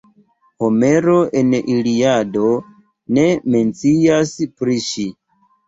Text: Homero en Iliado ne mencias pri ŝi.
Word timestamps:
Homero 0.63 1.17
en 1.41 1.53
Iliado 1.57 2.55
ne 3.19 3.29
mencias 3.59 4.35
pri 4.59 4.83
ŝi. 4.91 5.09